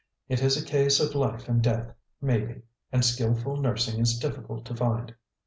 It 0.29 0.41
is 0.41 0.57
a 0.59 0.65
case 0.65 0.99
of 0.99 1.13
life 1.13 1.47
and 1.47 1.61
death, 1.61 1.93
maybe; 2.19 2.63
and 2.91 3.05
skilful 3.05 3.57
nursing 3.57 3.99
is 3.99 4.17
difficult 4.17 4.65
to 4.65 4.75
find." 4.75 5.13